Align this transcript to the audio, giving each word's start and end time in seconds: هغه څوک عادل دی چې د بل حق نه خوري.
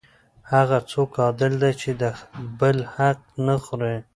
هغه 0.51 0.77
څوک 0.91 1.11
عادل 1.23 1.53
دی 1.61 1.71
چې 1.81 1.89
د 2.01 2.03
بل 2.59 2.77
حق 2.93 3.19
نه 3.45 3.55
خوري. 3.63 3.95